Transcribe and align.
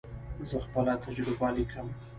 زه 0.49 0.57
خپله 0.65 0.95
تجربه 1.03 1.47
لیکم. 1.55 1.87